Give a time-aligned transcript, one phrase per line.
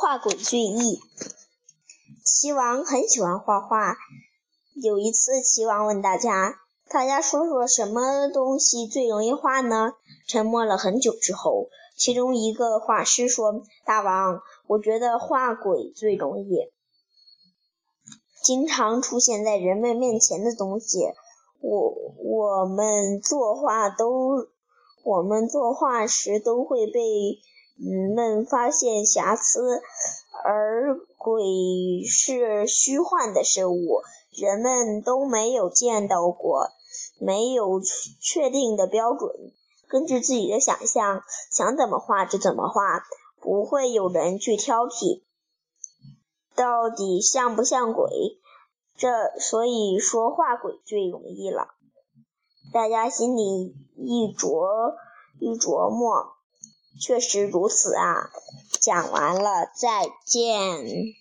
[0.00, 1.00] 画鬼最易。
[2.24, 3.96] 齐王很喜欢画画。
[4.80, 9.94] 有一次，齐王问大家：“大家说说什么东西最容易画呢？”
[10.28, 16.70] 沉默了很久之后，其中一个画师说：“大王，我觉得画鬼最容易。
[18.40, 21.12] 经常出现在人们面前的东西，
[21.60, 21.92] 我
[22.22, 24.46] 我们作画都，
[25.02, 27.40] 我们作画时都会被
[27.78, 29.80] 人们发现瑕疵。”
[30.44, 31.42] 而鬼
[32.06, 36.68] 是虚幻的事物，人们都没有见到过，
[37.18, 37.80] 没有
[38.20, 39.32] 确定的标准，
[39.88, 43.02] 根据自己的想象，想怎么画就怎么画，
[43.40, 45.22] 不会有人去挑剔，
[46.54, 48.38] 到底像不像鬼？
[48.96, 51.74] 这所以说画鬼最容易了。
[52.72, 54.94] 大家心里一琢
[55.40, 56.37] 一琢磨。
[56.98, 58.30] 确实如此啊！
[58.80, 61.14] 讲完了，再见。